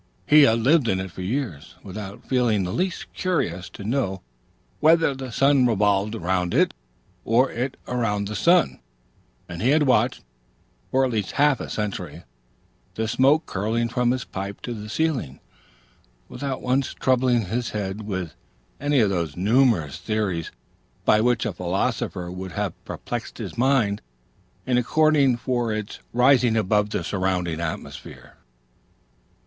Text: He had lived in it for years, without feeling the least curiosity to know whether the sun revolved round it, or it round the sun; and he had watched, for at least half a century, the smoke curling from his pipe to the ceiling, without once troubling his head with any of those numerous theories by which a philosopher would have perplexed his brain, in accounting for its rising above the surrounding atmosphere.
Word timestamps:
He 0.25 0.41
had 0.41 0.57
lived 0.61 0.87
in 0.87 0.99
it 0.99 1.11
for 1.11 1.21
years, 1.21 1.75
without 1.83 2.25
feeling 2.27 2.63
the 2.63 2.73
least 2.73 3.13
curiosity 3.13 3.83
to 3.83 3.83
know 3.87 4.23
whether 4.79 5.13
the 5.13 5.31
sun 5.31 5.67
revolved 5.67 6.15
round 6.15 6.55
it, 6.55 6.73
or 7.23 7.51
it 7.51 7.77
round 7.87 8.27
the 8.27 8.35
sun; 8.35 8.79
and 9.47 9.61
he 9.61 9.69
had 9.69 9.83
watched, 9.83 10.23
for 10.89 11.05
at 11.05 11.11
least 11.11 11.33
half 11.33 11.59
a 11.59 11.69
century, 11.69 12.23
the 12.95 13.07
smoke 13.07 13.45
curling 13.45 13.89
from 13.89 14.09
his 14.09 14.23
pipe 14.25 14.61
to 14.61 14.73
the 14.73 14.89
ceiling, 14.89 15.39
without 16.27 16.63
once 16.63 16.95
troubling 16.95 17.45
his 17.45 17.69
head 17.69 18.01
with 18.01 18.33
any 18.79 19.01
of 19.01 19.11
those 19.11 19.37
numerous 19.37 19.99
theories 19.99 20.49
by 21.05 21.21
which 21.21 21.45
a 21.45 21.53
philosopher 21.53 22.31
would 22.31 22.53
have 22.53 22.73
perplexed 22.85 23.37
his 23.37 23.53
brain, 23.53 24.01
in 24.65 24.79
accounting 24.79 25.37
for 25.37 25.71
its 25.71 25.99
rising 26.11 26.57
above 26.57 26.89
the 26.89 27.03
surrounding 27.03 27.61
atmosphere. 27.61 28.37